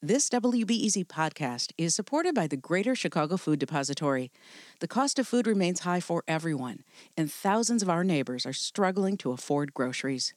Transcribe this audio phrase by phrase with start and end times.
[0.00, 4.30] This WBEZ podcast is supported by the Greater Chicago Food Depository.
[4.78, 6.84] The cost of food remains high for everyone,
[7.16, 10.34] and thousands of our neighbors are struggling to afford groceries.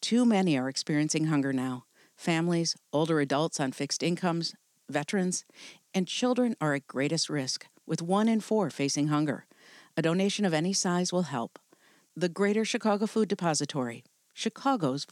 [0.00, 1.86] Too many are experiencing hunger now.
[2.14, 4.54] Families, older adults on fixed incomes,
[4.88, 5.44] veterans,
[5.92, 9.44] and children are at greatest risk, with one in four facing hunger.
[9.96, 11.58] A donation of any size will help.
[12.14, 14.04] The Greater Chicago Food Depository,
[14.34, 15.04] chicago's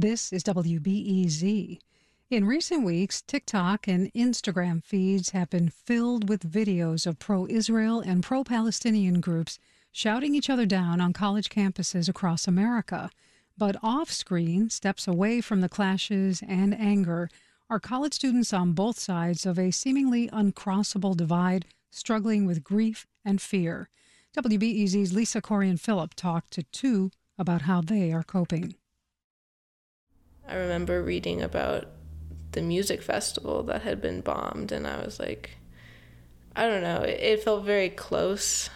[0.00, 1.78] This is WBEZ.
[2.30, 8.00] In recent weeks, TikTok and Instagram feeds have been filled with videos of pro Israel
[8.00, 9.58] and pro Palestinian groups
[9.92, 13.10] shouting each other down on college campuses across America.
[13.58, 17.28] But off screen, steps away from the clashes and anger,
[17.68, 23.38] are college students on both sides of a seemingly uncrossable divide, struggling with grief and
[23.38, 23.90] fear.
[24.34, 28.76] WBEZ's Lisa Kurian Philip talked to two about how they are coping.
[30.50, 31.86] I remember reading about
[32.52, 35.50] the music festival that had been bombed, and I was like,
[36.56, 38.68] I don't know, it, felt very close.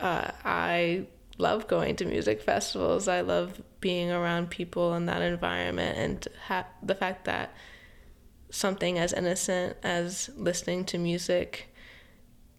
[0.00, 1.06] Uh, I
[1.38, 3.06] love going to music festivals.
[3.06, 7.54] I love being around people in that environment, and ha- the fact that
[8.50, 11.72] something as innocent as listening to music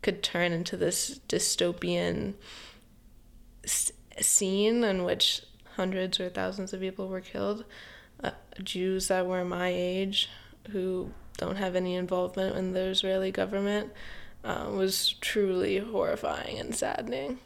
[0.01, 2.35] could turn into this dystopian
[3.65, 5.41] s- scene in which
[5.75, 7.65] hundreds or thousands of people were killed
[8.23, 8.31] uh,
[8.63, 10.29] Jews that were my age
[10.71, 13.91] who don't have any involvement in the Israeli government
[14.43, 17.39] uh, was truly horrifying and saddening.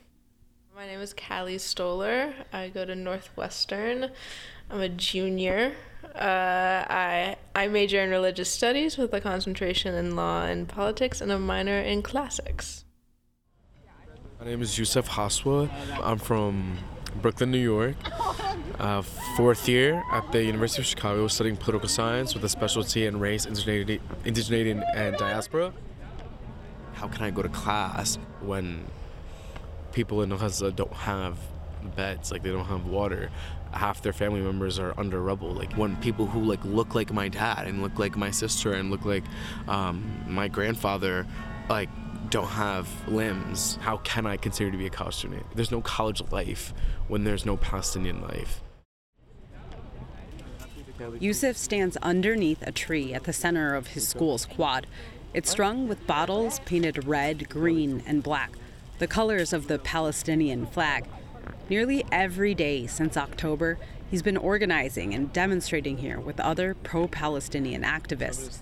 [0.76, 2.34] My name is Callie Stoller.
[2.54, 4.12] I go to Northwestern.
[4.70, 5.74] I'm a junior.
[6.16, 11.32] Uh, I I major in religious studies with a concentration in law and politics and
[11.32, 12.86] a minor in classics.
[14.40, 15.70] My name is Yusuf Haswa.
[16.02, 16.78] I'm from
[17.22, 17.96] Brooklyn, New York.
[18.80, 19.02] Uh,
[19.36, 23.46] fourth year at the University of Chicago, studying political science with a specialty in race,
[23.46, 25.74] indigeneity, indigeneity and diaspora.
[26.94, 28.86] How can I go to class when
[29.92, 31.38] people in Gaza don't have
[31.98, 33.30] beds, like they don't have water?
[33.74, 35.52] Half their family members are under rubble.
[35.52, 38.90] Like when people who like look like my dad and look like my sister and
[38.90, 39.26] look like
[39.68, 41.28] um, my grandfather,
[41.70, 41.90] like
[42.30, 45.46] don't have limbs, how can I consider to be a college student?
[45.56, 46.74] There's no college life
[47.08, 48.62] when there's no Palestinian life.
[51.20, 54.86] Yusuf stands underneath a tree at the center of his school's quad.
[55.34, 58.52] It's strung with bottles painted red, green, and black,
[59.00, 61.06] the colors of the Palestinian flag.
[61.70, 63.78] Nearly every day since October,
[64.12, 68.60] he's been organizing and demonstrating here with other pro Palestinian activists.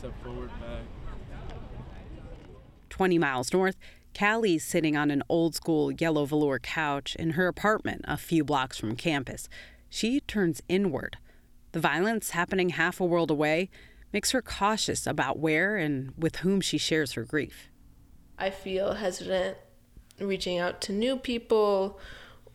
[2.97, 3.77] 20 miles north,
[4.15, 8.79] Callie's sitting on an old school yellow velour couch in her apartment a few blocks
[8.79, 9.47] from campus.
[9.87, 11.17] She turns inward.
[11.73, 13.69] The violence happening half a world away
[14.11, 17.69] makes her cautious about where and with whom she shares her grief.
[18.39, 19.57] I feel hesitant
[20.19, 21.99] reaching out to new people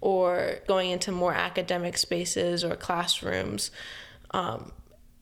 [0.01, 3.71] or going into more academic spaces or classrooms
[4.33, 4.73] um,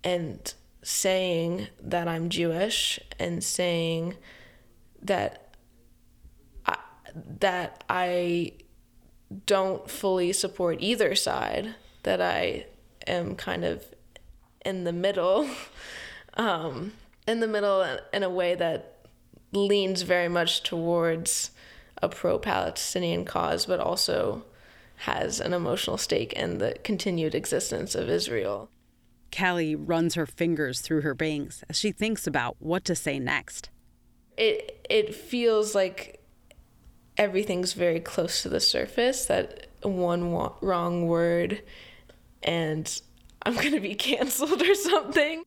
[0.03, 4.15] and saying that I'm Jewish and saying
[5.03, 5.55] that
[6.67, 6.79] I,
[7.41, 8.53] that I
[9.47, 12.67] don't fully support either side, that I
[13.07, 13.85] am kind of
[14.65, 15.49] in the middle,
[16.35, 16.93] um,
[17.27, 19.07] in the middle in a way that
[19.53, 21.51] leans very much towards
[22.03, 24.45] a pro Palestinian cause, but also
[24.97, 28.69] has an emotional stake in the continued existence of Israel.
[29.37, 33.71] Callie runs her fingers through her bangs as she thinks about what to say next
[34.41, 36.21] it it feels like
[37.17, 41.63] everything's very close to the surface that one wa- wrong word
[42.43, 43.01] and
[43.43, 45.45] I'm going to be canceled or something.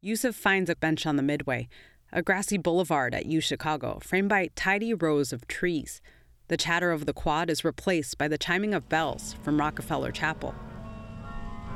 [0.00, 1.68] Yusuf finds a bench on the midway,
[2.12, 6.00] a grassy boulevard at U Chicago, framed by tidy rows of trees.
[6.48, 10.54] The chatter of the quad is replaced by the chiming of bells from Rockefeller Chapel.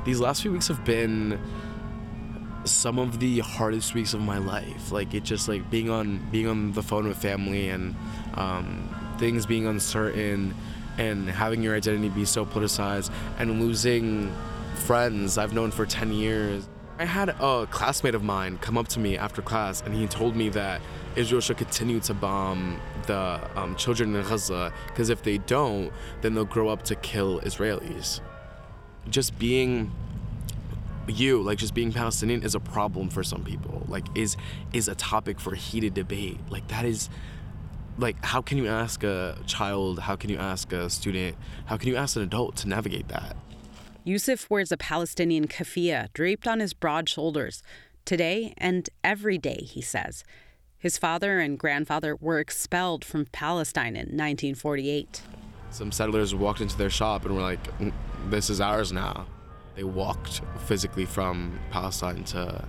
[0.05, 1.39] These last few weeks have been
[2.65, 4.91] some of the hardest weeks of my life.
[4.91, 7.95] Like it just like being on being on the phone with family and
[8.35, 10.55] um, things being uncertain
[10.97, 14.33] and having your identity be so politicized and losing
[14.75, 16.67] friends I've known for 10 years.
[16.99, 20.35] I had a classmate of mine come up to me after class and he told
[20.35, 20.79] me that
[21.15, 26.33] Israel should continue to bomb the um, children in Gaza because if they don't, then
[26.35, 28.21] they'll grow up to kill Israelis.
[29.09, 29.91] Just being
[31.07, 34.35] you like just being palestinian is a problem for some people like is
[34.73, 36.39] is a topic for heated debate.
[36.49, 37.09] Like that is
[37.97, 41.87] like how can you ask a child how can you ask a student how can
[41.89, 43.37] you ask an adult to navigate that?
[44.03, 47.63] Yusuf wears a palestinian keffiyeh draped on his broad shoulders
[48.03, 50.23] today and every day he says.
[50.77, 55.21] His father and grandfather were expelled from palestine in 1948
[55.69, 57.91] some settlers walked into their shop and were like mm,
[58.29, 59.25] this is ours now
[59.75, 62.67] they walked physically from palestine to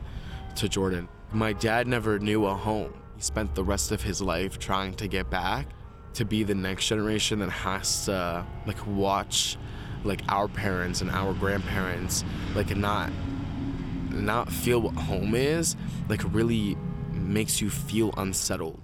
[0.56, 1.08] to jordan.
[1.32, 2.94] My dad never knew a home.
[3.16, 5.66] He spent the rest of his life trying to get back
[6.14, 9.56] to be the next generation that has to like watch
[10.04, 12.24] like our parents and our grandparents
[12.54, 13.10] like not
[14.10, 15.76] not feel what home is
[16.08, 16.76] like really
[17.10, 18.80] makes you feel unsettled.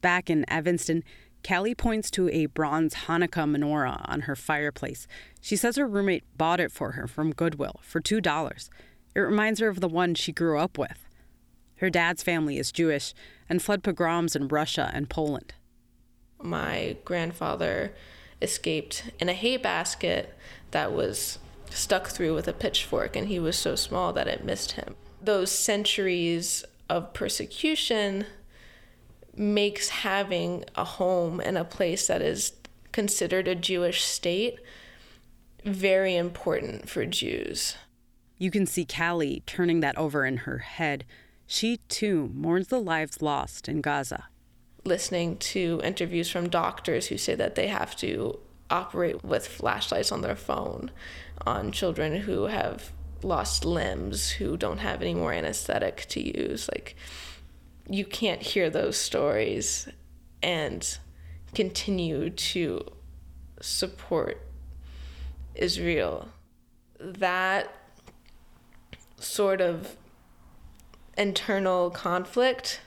[0.00, 1.04] Back in evanston
[1.46, 5.06] Callie points to a bronze Hanukkah menorah on her fireplace.
[5.40, 8.68] She says her roommate bought it for her from Goodwill for $2.
[9.14, 11.04] It reminds her of the one she grew up with.
[11.76, 13.14] Her dad's family is Jewish
[13.48, 15.54] and fled pogroms in Russia and Poland.
[16.42, 17.92] My grandfather
[18.42, 20.34] escaped in a hay basket
[20.70, 21.38] that was
[21.70, 24.94] stuck through with a pitchfork, and he was so small that it missed him.
[25.20, 28.26] Those centuries of persecution
[29.38, 32.52] makes having a home and a place that is
[32.92, 34.58] considered a Jewish state
[35.64, 37.76] very important for Jews.
[38.38, 41.04] You can see Callie turning that over in her head
[41.46, 44.26] she too mourns the lives lost in Gaza.
[44.84, 48.38] Listening to interviews from doctors who say that they have to
[48.70, 50.90] operate with flashlights on their phone
[51.46, 52.92] on children who have
[53.22, 56.68] lost limbs, who don't have any more anesthetic to use.
[56.68, 56.94] Like,
[57.88, 59.88] you can't hear those stories
[60.42, 60.98] and
[61.54, 62.84] continue to
[63.60, 64.40] support
[65.54, 66.28] Israel.
[67.00, 67.74] That
[69.18, 69.96] sort of
[71.16, 72.80] internal conflict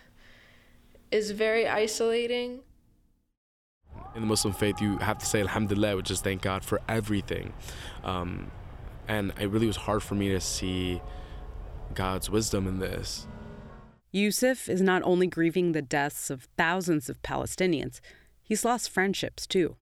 [1.12, 2.59] is very isolating.
[4.15, 7.53] In the Muslim faith, you have to say Alhamdulillah, which is thank God for everything.
[8.03, 8.51] Um,
[9.07, 11.01] and it really was hard for me to see
[11.94, 13.27] God's wisdom in this.
[14.13, 18.02] Yusuf is not only grieving the deaths of thousands of Palestinians,
[18.44, 19.78] he's lost friendships too.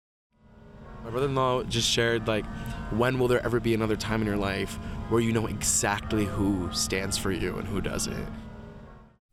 [1.04, 2.46] My brother in law just shared, like,
[2.90, 4.76] when will there ever be another time in your life
[5.10, 8.26] where you know exactly who stands for you and who doesn't?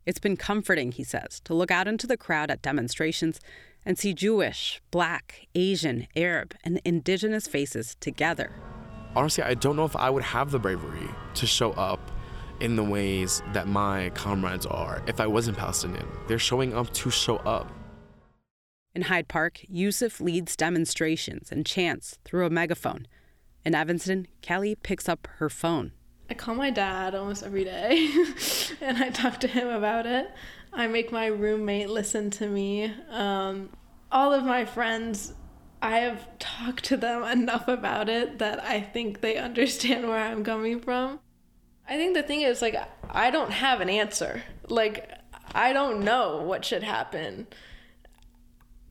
[0.05, 3.39] It's been comforting, he says, to look out into the crowd at demonstrations
[3.85, 8.51] and see Jewish, Black, Asian, Arab, and Indigenous faces together.
[9.15, 12.11] Honestly, I don't know if I would have the bravery to show up
[12.61, 16.07] in the ways that my comrades are if I wasn't Palestinian.
[16.27, 17.71] They're showing up to show up.
[18.93, 23.07] In Hyde Park, Yusuf leads demonstrations and chants through a megaphone.
[23.63, 25.93] In Evanston, Callie picks up her phone.
[26.29, 28.09] I call my dad almost every day
[28.81, 30.31] and I talk to him about it.
[30.73, 32.93] I make my roommate listen to me.
[33.09, 33.69] Um,
[34.11, 35.33] all of my friends,
[35.81, 40.43] I have talked to them enough about it that I think they understand where I'm
[40.43, 41.19] coming from.
[41.91, 42.77] I think the thing is, like,
[43.09, 44.41] I don't have an answer.
[44.69, 45.11] Like,
[45.53, 47.47] I don't know what should happen.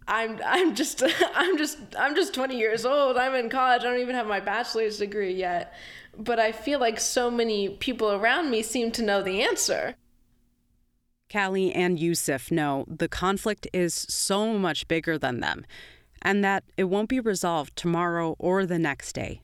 [0.07, 1.03] I'm I'm just
[1.35, 3.17] I'm just I'm just 20 years old.
[3.17, 3.81] I'm in college.
[3.81, 5.73] I don't even have my bachelor's degree yet.
[6.19, 9.95] But I feel like so many people around me seem to know the answer.
[11.33, 15.65] Callie and Yusuf know the conflict is so much bigger than them
[16.21, 19.41] and that it won't be resolved tomorrow or the next day.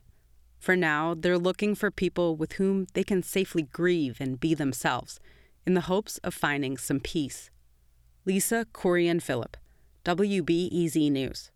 [0.67, 5.17] For now, they're looking for people with whom they can safely grieve and be themselves
[5.65, 7.49] in the hopes of finding some peace.
[8.25, 9.55] Lisa, Corey, and Philip
[10.03, 11.51] WBEZ News.